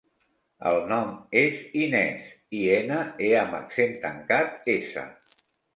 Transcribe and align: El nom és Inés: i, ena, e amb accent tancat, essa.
El 0.69 0.77
nom 0.91 1.11
és 1.43 1.61
Inés: 1.83 2.25
i, 2.61 2.65
ena, 2.79 2.99
e 3.29 3.33
amb 3.45 3.61
accent 3.63 3.97
tancat, 4.09 4.63
essa. 4.81 5.11